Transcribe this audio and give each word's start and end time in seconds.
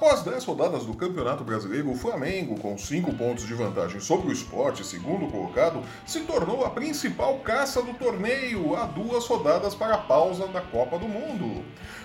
Após 0.00 0.22
10 0.22 0.44
rodadas 0.44 0.84
do 0.84 0.94
Campeonato 0.94 1.42
Brasileiro, 1.42 1.90
o 1.90 1.96
Flamengo, 1.96 2.56
com 2.60 2.78
5 2.78 3.14
pontos 3.14 3.44
de 3.44 3.52
vantagem 3.52 3.98
sobre 3.98 4.28
o 4.28 4.32
esporte, 4.32 4.86
segundo 4.86 5.26
colocado, 5.26 5.82
se 6.06 6.20
tornou 6.20 6.64
a 6.64 6.70
principal 6.70 7.40
caça 7.40 7.82
do 7.82 7.92
torneio 7.94 8.76
a 8.76 8.86
duas 8.86 9.26
rodadas 9.26 9.74
para 9.74 9.96
a 9.96 9.98
pausa 9.98 10.46
da 10.46 10.60
Copa 10.60 11.00
do 11.00 11.08
Mundo. 11.08 11.64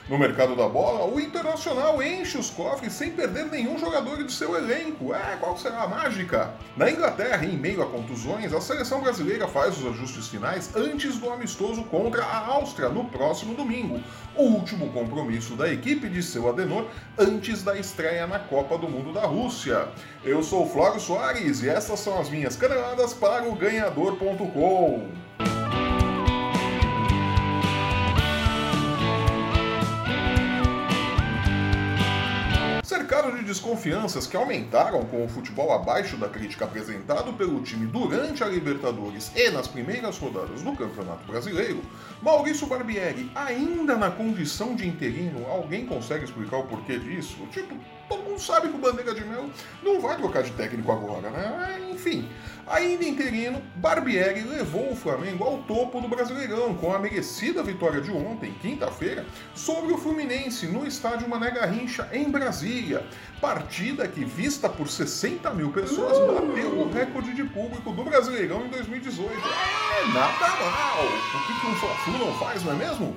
No 0.09 0.17
mercado 0.17 0.55
da 0.55 0.67
bola, 0.67 1.05
o 1.05 1.19
Internacional 1.19 2.01
enche 2.01 2.35
os 2.35 2.49
cofres 2.49 2.93
sem 2.93 3.11
perder 3.11 3.45
nenhum 3.45 3.77
jogador 3.77 4.23
de 4.23 4.33
seu 4.33 4.57
elenco. 4.57 5.13
É, 5.13 5.37
qual 5.39 5.55
será 5.55 5.83
a 5.83 5.87
mágica? 5.87 6.51
Na 6.75 6.89
Inglaterra, 6.89 7.45
em 7.45 7.55
meio 7.55 7.83
a 7.83 7.85
contusões, 7.85 8.53
a 8.53 8.59
seleção 8.59 9.01
brasileira 9.01 9.47
faz 9.47 9.77
os 9.77 9.85
ajustes 9.85 10.27
finais 10.27 10.75
antes 10.75 11.19
do 11.19 11.29
amistoso 11.29 11.83
contra 11.83 12.25
a 12.25 12.47
Áustria 12.47 12.89
no 12.89 13.05
próximo 13.05 13.53
domingo, 13.53 14.01
o 14.35 14.43
último 14.43 14.91
compromisso 14.91 15.55
da 15.55 15.71
equipe 15.71 16.09
de 16.09 16.23
seu 16.23 16.49
Adenor 16.49 16.87
antes 17.17 17.61
da 17.61 17.82
estreia 17.83 18.25
na 18.25 18.39
Copa 18.39 18.77
do 18.77 18.87
Mundo 18.87 19.11
da 19.11 19.25
Rússia. 19.25 19.89
Eu 20.23 20.41
sou 20.41 20.67
Flávio 20.69 21.01
Soares 21.01 21.61
e 21.61 21.69
essas 21.69 21.99
são 21.99 22.17
as 22.17 22.29
minhas 22.29 22.55
caneladas 22.55 23.13
para 23.13 23.43
o 23.43 23.53
ganhador.com. 23.55 25.09
Cercado 33.03 33.35
de 33.35 33.43
desconfianças 33.43 34.25
que 34.25 34.37
aumentaram 34.37 35.03
com 35.03 35.25
o 35.25 35.27
futebol 35.27 35.73
abaixo 35.73 36.15
da 36.15 36.29
crítica 36.29 36.63
apresentado 36.63 37.33
pelo 37.33 37.61
time 37.61 37.85
durante 37.85 38.41
a 38.41 38.47
Libertadores 38.47 39.29
e 39.35 39.49
nas 39.49 39.67
primeiras 39.67 40.17
rodadas 40.17 40.61
do 40.61 40.71
Campeonato 40.71 41.29
Brasileiro, 41.29 41.81
Maurício 42.21 42.65
Barbieri, 42.65 43.29
ainda 43.35 43.97
na 43.97 44.09
condição 44.09 44.73
de 44.73 44.87
interino, 44.87 45.45
alguém 45.47 45.85
consegue 45.85 46.23
explicar 46.23 46.59
o 46.59 46.63
porquê 46.63 46.97
disso? 46.97 47.45
Tipo, 47.51 47.75
todo 48.07 48.23
mundo 48.23 48.39
sabe 48.39 48.69
que 48.69 48.75
o 48.75 48.79
Bandeira 48.79 49.13
de 49.13 49.25
Mel 49.25 49.49
não 49.83 49.99
vai 49.99 50.15
trocar 50.15 50.43
de 50.43 50.51
técnico 50.51 50.89
agora, 50.89 51.29
né? 51.29 51.89
Enfim, 51.91 52.29
ainda 52.67 53.03
interino, 53.03 53.61
Barbieri 53.75 54.41
levou 54.41 54.91
o 54.91 54.95
Flamengo 54.95 55.43
ao 55.43 55.57
topo 55.63 55.99
do 55.99 56.07
Brasileirão 56.07 56.73
com 56.75 56.93
a 56.93 56.99
merecida 56.99 57.61
vitória 57.63 57.99
de 57.99 58.11
ontem, 58.11 58.53
quinta-feira, 58.61 59.25
sobre 59.53 59.91
o 59.93 59.97
Fluminense 59.97 60.67
no 60.67 60.85
estádio 60.87 61.27
Mané 61.27 61.51
Garrincha, 61.51 62.07
em 62.13 62.29
Brasília. 62.29 62.92
Partida 63.41 64.07
que, 64.07 64.23
vista 64.23 64.69
por 64.69 64.87
60 64.87 65.49
mil 65.53 65.71
pessoas, 65.71 66.17
bateu 66.17 66.79
o 66.79 66.91
recorde 66.91 67.33
de 67.33 67.43
público 67.43 67.91
do 67.91 68.03
Brasileirão 68.03 68.65
em 68.65 68.69
2018. 68.69 69.31
É, 69.31 70.07
nada 70.13 70.47
mal! 70.47 71.05
O 71.05 71.47
que, 71.47 71.59
que 71.59 71.67
um 71.67 71.75
Fla-Flu 71.75 72.17
não 72.17 72.39
faz, 72.39 72.63
não 72.63 72.73
é 72.73 72.75
mesmo? 72.75 73.15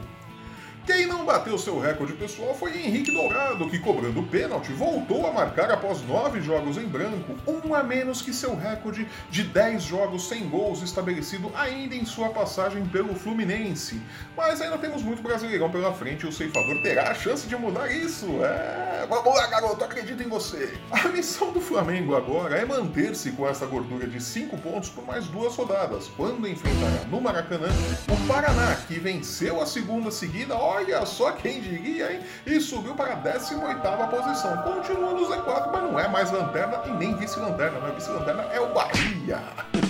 Quem 0.87 1.05
não 1.05 1.25
bateu 1.25 1.59
seu 1.59 1.81
recorde 1.81 2.13
pessoal 2.13 2.55
foi 2.55 2.77
Henrique 2.77 3.11
Dourado, 3.11 3.69
que 3.69 3.77
cobrando 3.77 4.23
pênalti 4.23 4.73
voltou 4.73 5.27
a 5.27 5.33
marcar 5.33 5.69
após 5.69 6.01
nove 6.07 6.41
jogos 6.41 6.77
em 6.77 6.87
branco, 6.87 7.35
um 7.45 7.75
a 7.75 7.83
menos 7.83 8.23
que 8.23 8.33
seu 8.33 8.55
recorde 8.55 9.09
de 9.29 9.43
10 9.43 9.83
jogos 9.83 10.29
sem 10.29 10.49
gols 10.49 10.83
estabelecido 10.83 11.51
ainda 11.57 11.97
em 11.97 12.05
sua 12.05 12.29
passagem 12.29 12.87
pelo 12.87 13.17
Fluminense. 13.17 14.01
Mas 14.37 14.61
ainda 14.61 14.79
temos 14.79 15.03
muito 15.03 15.21
brasileirão 15.21 15.69
pela 15.69 15.93
frente 15.93 16.25
e 16.25 16.29
o 16.29 16.33
ceifador 16.33 16.81
terá 16.83 17.11
a 17.11 17.15
chance 17.15 17.49
de 17.49 17.57
mudar 17.57 17.91
isso. 17.91 18.27
É, 18.45 19.05
vamos 19.09 19.35
lá, 19.35 19.45
garoto, 19.49 19.83
acredito 19.83 20.23
em 20.23 20.29
você. 20.29 20.73
A 20.93 21.09
missão 21.09 21.53
do 21.53 21.61
Flamengo 21.61 22.15
agora 22.15 22.59
é 22.59 22.65
manter-se 22.65 23.33
com 23.33 23.49
essa 23.49 23.67
gordura 23.67 24.07
de 24.07 24.23
5 24.23 24.57
pontos 24.59 24.89
por 24.89 25.05
mais 25.05 25.27
duas 25.27 25.57
rodadas, 25.57 26.07
quando 26.17 26.47
enfrentará 26.47 27.05
no 27.11 27.21
Maracanã 27.21 27.71
o 28.09 28.29
Paraná, 28.29 28.77
que 28.87 29.01
venceu 29.01 29.61
a 29.61 29.67
segunda 29.67 30.13
seguida, 30.13 30.55
olha 30.55 30.76
só 31.07 31.33
quem 31.33 31.61
diria, 31.61 32.13
hein? 32.13 32.21
E 32.47 32.61
subiu 32.61 32.95
para 32.95 33.15
a 33.15 33.17
18ª 33.17 34.09
posição. 34.09 34.57
Continua 34.63 35.13
no 35.13 35.27
Z4, 35.27 35.71
mas 35.73 35.83
não 35.83 36.01
é 36.01 36.09
mais 36.09 36.31
lanterna 36.31 36.83
e 36.87 36.91
nem 36.91 37.15
vice-lanterna, 37.17 37.79
né? 37.81 37.93
Vice-lanterna 37.95 38.43
é 38.53 38.61
o 38.61 38.73
Bahia. 38.73 39.41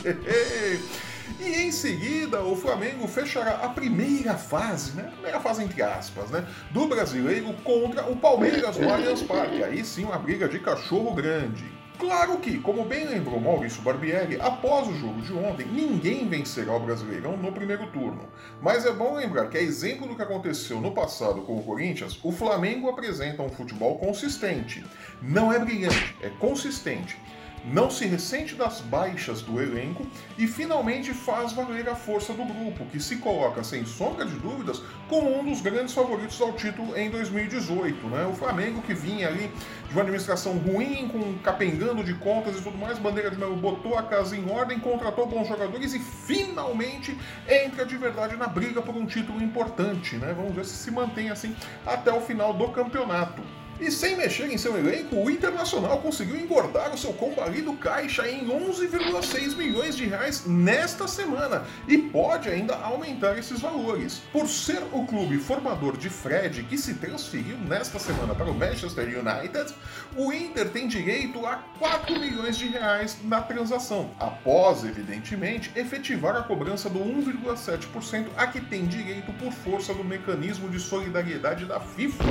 E 1.41 1.63
em 1.63 1.73
seguida, 1.73 2.41
o 2.43 2.55
Flamengo 2.55 3.07
fechará 3.09 3.61
a 3.63 3.69
primeira 3.69 4.35
fase, 4.35 4.93
né? 4.93 5.11
Primeira 5.13 5.41
fase 5.41 5.65
entre 5.65 5.83
aspas, 5.83 6.31
né? 6.31 6.47
Do 6.71 6.87
brasileiro 6.87 7.53
contra 7.65 8.05
o 8.05 8.17
Palmeiras 8.17 8.77
no 8.77 8.93
Allianz 8.93 9.23
Parque. 9.23 9.63
Aí 9.63 9.85
sim, 9.85 10.05
uma 10.05 10.19
briga 10.19 10.49
de 10.49 10.59
cachorro 10.61 11.13
grande. 11.15 11.65
Claro 11.99 12.39
que, 12.39 12.59
como 12.59 12.85
bem 12.85 13.07
lembrou 13.07 13.41
Maurício 13.41 13.81
Barbieri, 13.81 14.39
após 14.39 14.87
o 14.87 14.95
jogo 14.95 15.23
de 15.23 15.33
ontem, 15.33 15.67
ninguém 15.67 16.29
vencerá 16.29 16.75
o 16.75 16.81
Brasileirão 16.81 17.39
no 17.39 17.51
primeiro 17.51 17.87
turno. 17.87 18.29
Mas 18.61 18.85
é 18.85 18.93
bom 18.93 19.15
lembrar 19.15 19.49
que, 19.49 19.57
a 19.57 19.63
exemplo 19.63 20.07
do 20.07 20.15
que 20.15 20.23
aconteceu 20.23 20.79
no 20.79 20.93
passado 20.93 21.41
com 21.43 21.57
o 21.57 21.63
Corinthians, 21.63 22.19
o 22.23 22.31
Flamengo 22.31 22.91
apresenta 22.91 23.43
um 23.43 23.49
futebol 23.49 23.99
consistente. 23.99 24.85
Não 25.23 25.51
é 25.51 25.59
brilhante, 25.59 26.15
é 26.21 26.29
consistente 26.29 27.17
não 27.67 27.91
se 27.91 28.07
ressente 28.07 28.55
das 28.55 28.81
baixas 28.81 29.43
do 29.43 29.61
elenco 29.61 30.07
e 30.39 30.47
finalmente 30.47 31.13
faz 31.13 31.53
valer 31.53 31.89
a 31.89 31.97
força 31.97 32.33
do 32.33 32.45
grupo, 32.45 32.87
que 32.87 33.01
se 33.01 33.17
coloca, 33.17 33.65
sem 33.65 33.85
sombra 33.85 34.25
de 34.25 34.37
dúvidas, 34.37 34.81
como 35.09 35.39
um 35.39 35.45
dos 35.45 35.61
grandes 35.61 35.93
favoritos 35.93 36.41
ao 36.41 36.53
título 36.53 36.97
em 36.97 37.11
2018. 37.11 38.07
Né? 38.07 38.27
O 38.27 38.35
Flamengo, 38.35 38.83
que 38.83 38.95
vinha 38.95 39.29
ali 39.29 39.51
de 39.89 39.93
uma 39.93 40.03
administração 40.03 40.57
ruim, 40.59 41.09
com 41.09 41.39
capengando 41.39 42.05
de 42.05 42.15
contas 42.15 42.57
e 42.59 42.63
tudo 42.63 42.79
mais, 42.79 42.99
Bandeira 42.99 43.31
de 43.31 43.37
Melo 43.37 43.57
botou 43.57 43.99
a 43.99 44.03
casa 44.03 44.37
em 44.37 44.49
ordem, 44.51 44.79
contratou 44.79 45.27
bons 45.27 45.49
jogadores 45.49 45.93
e 45.93 45.99
finalmente 45.99 47.17
entra 47.49 47.85
de 47.85 47.97
verdade 47.97 48.37
na 48.37 48.47
briga 48.47 48.81
por 48.81 48.95
um 48.95 49.07
título 49.07 49.43
importante. 49.43 50.17
Né? 50.17 50.33
Vamos 50.37 50.55
ver 50.55 50.65
se 50.65 50.77
se 50.77 50.91
mantém 50.91 51.31
assim 51.31 51.55
até 51.85 52.13
o 52.13 52.21
final 52.21 52.53
do 52.53 52.69
campeonato. 52.69 53.43
E 53.79 53.91
sem 53.91 54.17
mexer 54.17 54.51
em 54.51 54.57
seu 54.57 54.77
elenco, 54.77 55.17
o 55.17 55.31
Internacional 55.31 55.99
conseguiu 56.01 56.37
engordar 56.37 56.95
o 56.95 56.99
seu 56.99 57.13
combalido 57.13 57.75
caixa 57.75 58.27
em 58.29 58.47
11,6 58.47 59.55
milhões 59.55 59.95
de 59.97 60.07
reais 60.07 60.47
nesta 60.47 61.07
semana 61.07 61.65
e 61.87 61.99
pode 61.99 62.49
ainda 62.49 62.75
aumentar 62.77 63.39
esses 63.39 63.61
valores. 63.61 64.23
Por 64.33 64.49
ser 64.49 64.83
o 64.93 65.05
clube 65.07 65.37
formador 65.39 65.97
de 65.97 66.09
Fred 66.09 66.63
que 66.63 66.79
se 66.79 66.95
transferiu 66.95 67.59
nesta 67.59 67.99
semana 67.99 68.35
para 68.35 68.51
o 68.51 68.55
Manchester 68.55 69.05
United, 69.05 69.75
o 70.17 70.33
Inter 70.33 70.71
tem 70.71 70.89
direito 70.89 71.45
a 71.45 71.57
4 71.79 72.19
milhões 72.19 72.57
de 72.57 72.69
reais 72.69 73.19
na 73.25 73.43
transação, 73.43 74.11
após, 74.19 74.85
evidentemente, 74.85 75.71
efetivar 75.77 76.35
a 76.35 76.43
cobrança 76.43 76.89
do 76.89 77.01
1,7% 77.01 78.29
a 78.37 78.47
que 78.47 78.61
tem 78.61 78.87
direito 78.87 79.33
por 79.35 79.53
força 79.53 79.93
do 79.93 80.03
mecanismo 80.03 80.69
de 80.71 80.81
solidariedade 80.81 81.67
da 81.67 81.79
FIFA. 81.79 82.25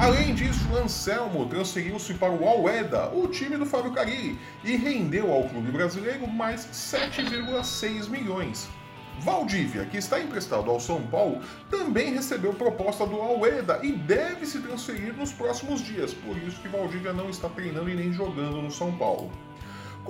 Além 0.00 0.34
disso, 0.34 0.74
Anselmo 0.74 1.46
transferiu-se 1.46 2.14
para 2.14 2.32
o 2.32 2.46
Alweda, 2.46 3.08
o 3.14 3.28
time 3.28 3.56
do 3.56 3.66
Fábio 3.66 3.92
Carilli, 3.92 4.38
e 4.64 4.74
rendeu 4.74 5.30
ao 5.30 5.48
clube 5.48 5.70
brasileiro 5.70 6.26
mais 6.26 6.66
7,6 6.72 8.08
milhões. 8.08 8.68
Valdívia, 9.20 9.84
que 9.84 9.98
está 9.98 10.18
emprestado 10.18 10.70
ao 10.70 10.80
São 10.80 11.02
Paulo, 11.02 11.40
também 11.70 12.14
recebeu 12.14 12.54
proposta 12.54 13.06
do 13.06 13.20
Alweda 13.20 13.80
e 13.82 13.92
deve 13.92 14.46
se 14.46 14.60
transferir 14.60 15.14
nos 15.14 15.32
próximos 15.32 15.82
dias, 15.82 16.14
por 16.14 16.36
isso 16.38 16.60
que 16.60 16.68
Valdívia 16.68 17.12
não 17.12 17.28
está 17.28 17.48
treinando 17.48 17.90
e 17.90 17.94
nem 17.94 18.12
jogando 18.12 18.62
no 18.62 18.70
São 18.70 18.90
Paulo. 18.96 19.30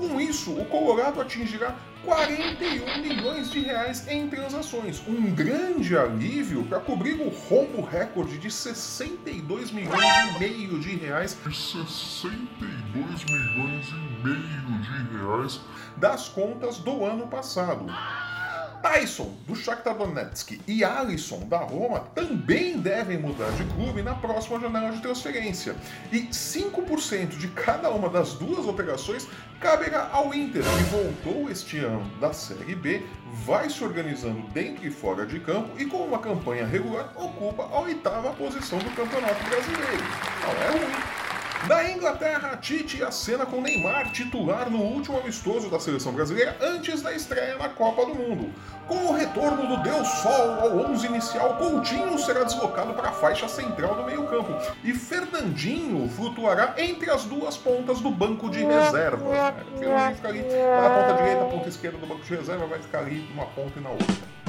Com 0.02 0.20
isso, 0.20 0.50
o 0.50 0.64
Colorado 0.64 1.20
atingirá 1.20 1.76
41 2.04 3.00
milhões 3.00 3.52
de 3.52 3.60
reais 3.60 4.08
em 4.08 4.28
transações, 4.28 5.00
um 5.06 5.32
grande 5.32 5.96
alívio 5.96 6.64
para 6.64 6.80
cobrir 6.80 7.20
o 7.20 7.28
rombo 7.28 7.82
recorde 7.82 8.36
de 8.36 8.50
62 8.50 9.70
milhões 9.70 10.34
e 10.34 10.38
meio 10.40 10.80
de 10.80 10.96
reais. 10.96 11.38
62 11.44 13.24
milhões 13.24 13.88
e 13.90 14.26
meio 14.26 14.82
de 14.82 15.16
reais 15.16 15.60
das 15.96 16.28
contas 16.28 16.78
do 16.78 17.04
ano 17.04 17.28
passado. 17.28 17.86
Tyson, 18.82 19.32
do 19.46 19.54
Shakhtar 19.54 19.96
Donetsk, 19.96 20.60
e 20.66 20.82
Alisson, 20.82 21.46
da 21.48 21.58
Roma, 21.58 22.00
também 22.14 22.78
devem 22.78 23.18
mudar 23.18 23.50
de 23.52 23.64
clube 23.74 24.02
na 24.02 24.14
próxima 24.14 24.58
janela 24.58 24.90
de 24.90 25.00
transferência. 25.00 25.76
E 26.10 26.22
5% 26.26 27.38
de 27.38 27.48
cada 27.48 27.90
uma 27.90 28.08
das 28.08 28.34
duas 28.34 28.66
operações 28.66 29.28
caberá 29.60 30.10
ao 30.12 30.34
Inter, 30.34 30.62
que 30.62 30.82
voltou 30.84 31.48
este 31.48 31.78
ano 31.78 32.04
da 32.20 32.32
Série 32.32 32.74
B, 32.74 33.06
vai 33.44 33.70
se 33.70 33.82
organizando 33.84 34.42
dentro 34.48 34.86
e 34.86 34.90
fora 34.90 35.24
de 35.24 35.38
campo 35.38 35.80
e 35.80 35.86
com 35.86 35.98
uma 35.98 36.18
campanha 36.18 36.66
regular 36.66 37.12
ocupa 37.16 37.62
a 37.62 37.80
oitava 37.80 38.32
posição 38.32 38.78
do 38.78 38.90
Campeonato 38.90 39.42
Brasileiro. 39.44 40.04
Não 40.42 40.62
é 40.62 40.84
ruim. 40.84 41.21
Na 41.68 41.88
Inglaterra, 41.88 42.56
Tite 42.56 43.04
acena 43.04 43.46
com 43.46 43.60
Neymar 43.60 44.10
titular 44.10 44.68
no 44.68 44.80
último 44.80 45.18
amistoso 45.20 45.70
da 45.70 45.78
seleção 45.78 46.12
brasileira 46.12 46.56
antes 46.60 47.00
da 47.00 47.14
estreia 47.14 47.56
na 47.56 47.68
Copa 47.68 48.04
do 48.04 48.16
Mundo. 48.16 48.52
Com 48.88 49.06
o 49.06 49.12
retorno 49.12 49.68
do 49.68 49.80
Deus 49.80 50.08
Sol 50.08 50.60
ao 50.60 50.90
11 50.90 51.06
inicial, 51.06 51.56
Coutinho 51.58 52.18
será 52.18 52.42
deslocado 52.42 52.94
para 52.94 53.10
a 53.10 53.12
faixa 53.12 53.46
central 53.46 53.94
do 53.94 54.02
meio-campo 54.02 54.52
e 54.82 54.92
Fernandinho 54.92 56.08
flutuará 56.08 56.74
entre 56.78 57.08
as 57.10 57.24
duas 57.24 57.56
pontas 57.56 58.00
do 58.00 58.10
banco 58.10 58.50
de 58.50 58.64
reservas. 58.64 59.22
Né? 59.22 59.54
Fernandinho 59.78 60.16
fica 60.16 60.28
ali 60.28 60.42
na 60.42 60.90
ponta 60.90 61.14
direita, 61.16 61.44
ponta 61.44 61.68
esquerda 61.68 61.98
do 61.98 62.06
banco 62.06 62.22
de 62.22 62.34
reserva, 62.34 62.66
vai 62.66 62.80
ficar 62.80 62.98
ali 62.98 63.30
uma 63.32 63.46
ponta 63.46 63.78
e 63.78 63.82
na 63.82 63.90
outra. 63.90 64.41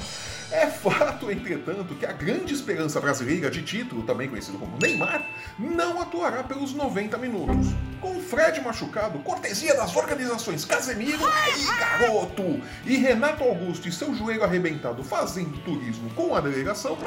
É 0.53 0.67
fato, 0.67 1.31
entretanto, 1.31 1.95
que 1.95 2.05
a 2.05 2.11
grande 2.11 2.53
esperança 2.53 3.01
brasileira 3.01 3.50
de 3.50 3.63
título, 3.63 4.03
também 4.03 4.29
conhecido 4.29 4.59
como 4.59 4.77
Neymar, 4.77 5.27
não 5.57 6.00
atuará 6.00 6.44
pelos 6.44 6.75
90 6.75 7.17
minutos. 7.17 7.69
Com 8.03 8.19
Fred 8.19 8.59
machucado, 8.59 9.17
cortesia 9.19 9.73
das 9.75 9.95
organizações 9.95 10.65
Casemiro, 10.65 11.25
aí 11.25 11.65
garoto, 11.79 12.61
e 12.85 12.97
Renato 12.97 13.45
Augusto 13.45 13.88
e 13.88 13.94
seu 13.94 14.13
joelho 14.13 14.44
arrebentado 14.44 15.01
fazendo 15.05 15.57
turismo 15.63 16.09
com 16.09 16.35
a 16.35 16.41
delegação, 16.41 16.97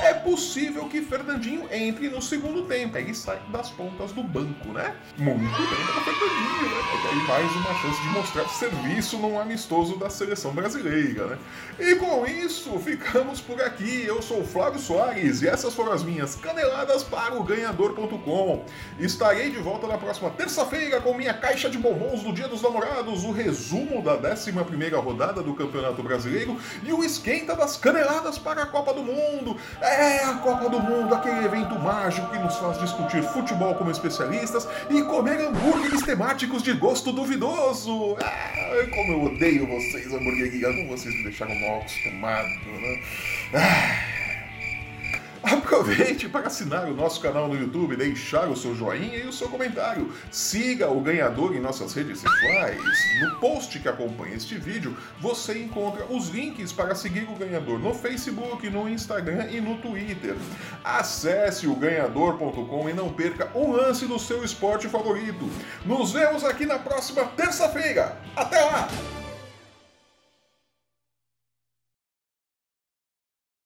é 0.00 0.14
possível 0.14 0.88
que 0.88 1.02
Fernandinho 1.02 1.68
entre 1.70 2.08
no 2.08 2.22
segundo 2.22 2.62
tempo. 2.62 2.96
Ele 2.96 3.14
sai 3.14 3.38
das 3.50 3.68
pontas 3.68 4.12
do 4.12 4.22
banco, 4.22 4.68
né? 4.68 4.96
Muito 5.18 5.42
bem 5.42 5.84
para 5.84 6.00
Fernandinho, 6.00 6.70
né? 6.70 6.82
E 7.04 7.08
aí 7.08 7.26
mais 7.26 7.56
uma 7.56 7.74
chance 7.82 8.00
de 8.00 8.08
mostrar 8.08 8.48
serviço 8.48 9.18
num 9.18 9.38
amistoso 9.38 9.98
da 9.98 10.08
seleção 10.08 10.52
brasileira, 10.52 11.26
né? 11.26 11.38
E 11.78 11.96
com 11.96 12.24
isso, 12.24 12.78
ficamos 12.78 13.42
por 13.42 13.60
aqui. 13.60 14.06
Eu 14.06 14.22
sou 14.22 14.40
o 14.40 14.46
Flávio 14.46 14.80
Soares 14.80 15.42
e 15.42 15.48
essas 15.48 15.74
foram 15.74 15.92
as 15.92 16.02
minhas 16.02 16.34
caneladas 16.34 17.02
para 17.02 17.34
o 17.34 17.44
ganhador.com. 17.44 18.64
Estarei 18.98 19.50
de 19.50 19.58
volta 19.58 19.86
na 19.86 19.98
próxima 19.98 20.30
terça-feira 20.46 21.00
com 21.00 21.12
minha 21.12 21.34
caixa 21.34 21.68
de 21.68 21.76
bombons 21.76 22.22
do 22.22 22.32
Dia 22.32 22.46
dos 22.46 22.62
Namorados, 22.62 23.24
o 23.24 23.32
resumo 23.32 24.00
da 24.00 24.14
11 24.14 24.52
rodada 24.94 25.42
do 25.42 25.52
Campeonato 25.54 26.04
Brasileiro 26.04 26.56
e 26.84 26.92
o 26.92 27.02
esquenta 27.02 27.56
das 27.56 27.76
caneladas 27.76 28.38
para 28.38 28.62
a 28.62 28.66
Copa 28.66 28.94
do 28.94 29.02
Mundo. 29.02 29.56
É 29.80 30.22
a 30.22 30.34
Copa 30.34 30.68
do 30.68 30.78
Mundo, 30.78 31.16
aquele 31.16 31.44
evento 31.44 31.76
mágico 31.80 32.30
que 32.30 32.38
nos 32.38 32.54
faz 32.58 32.78
discutir 32.78 33.24
futebol 33.24 33.74
como 33.74 33.90
especialistas 33.90 34.68
e 34.88 35.02
comer 35.02 35.40
hambúrgueres 35.40 36.02
temáticos 36.02 36.62
de 36.62 36.74
gosto 36.74 37.10
duvidoso. 37.10 38.16
Ah, 38.22 38.86
como 38.94 39.12
eu 39.14 39.24
odeio 39.24 39.66
vocês, 39.66 40.06
hambúrgueres, 40.14 40.62
como 40.62 40.86
vocês 40.90 41.12
me 41.12 41.24
deixaram 41.24 41.56
mal 41.56 41.80
acostumado, 41.80 42.46
né? 43.52 44.15
Aproveite 45.76 46.26
para 46.26 46.46
assinar 46.46 46.88
o 46.88 46.94
nosso 46.94 47.20
canal 47.20 47.48
no 47.48 47.54
YouTube, 47.54 47.96
deixar 47.96 48.48
o 48.48 48.56
seu 48.56 48.74
joinha 48.74 49.18
e 49.18 49.28
o 49.28 49.32
seu 49.32 49.46
comentário. 49.46 50.10
Siga 50.30 50.88
o 50.88 51.02
ganhador 51.02 51.54
em 51.54 51.60
nossas 51.60 51.92
redes 51.92 52.20
sociais. 52.20 52.80
No 53.20 53.36
post 53.36 53.78
que 53.78 53.86
acompanha 53.86 54.36
este 54.36 54.56
vídeo, 54.56 54.96
você 55.20 55.58
encontra 55.58 56.06
os 56.06 56.30
links 56.30 56.72
para 56.72 56.94
seguir 56.94 57.28
o 57.28 57.36
ganhador 57.36 57.78
no 57.78 57.92
Facebook, 57.92 58.70
no 58.70 58.88
Instagram 58.88 59.50
e 59.50 59.60
no 59.60 59.76
Twitter. 59.76 60.34
Acesse 60.82 61.66
o 61.66 61.76
ganhador.com 61.76 62.88
e 62.88 62.94
não 62.94 63.12
perca 63.12 63.50
um 63.54 63.72
lance 63.72 64.06
do 64.06 64.18
seu 64.18 64.42
esporte 64.42 64.88
favorito. 64.88 65.46
Nos 65.84 66.10
vemos 66.10 66.42
aqui 66.42 66.64
na 66.64 66.78
próxima 66.78 67.22
terça-feira. 67.36 68.16
Até 68.34 68.64
lá! 68.64 68.88